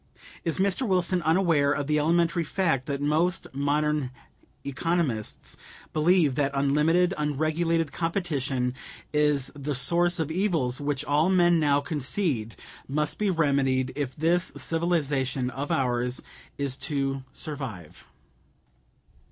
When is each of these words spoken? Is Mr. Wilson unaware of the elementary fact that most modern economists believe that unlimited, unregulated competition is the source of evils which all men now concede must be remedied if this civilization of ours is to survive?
Is 0.43 0.57
Mr. 0.57 0.81
Wilson 0.87 1.21
unaware 1.21 1.71
of 1.73 1.85
the 1.85 1.99
elementary 1.99 2.43
fact 2.43 2.87
that 2.87 3.01
most 3.01 3.45
modern 3.53 4.09
economists 4.65 5.55
believe 5.93 6.33
that 6.33 6.49
unlimited, 6.55 7.13
unregulated 7.19 7.91
competition 7.91 8.73
is 9.13 9.51
the 9.55 9.75
source 9.75 10.17
of 10.17 10.31
evils 10.31 10.81
which 10.81 11.05
all 11.05 11.29
men 11.29 11.59
now 11.59 11.81
concede 11.81 12.55
must 12.87 13.19
be 13.19 13.29
remedied 13.29 13.93
if 13.95 14.15
this 14.15 14.51
civilization 14.57 15.51
of 15.51 15.69
ours 15.71 16.23
is 16.57 16.77
to 16.77 17.23
survive? 17.31 18.07